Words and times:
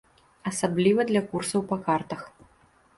Асабліва 0.51 1.07
для 1.11 1.21
курсаў 1.29 1.61
па 1.71 1.81
картах. 1.87 2.21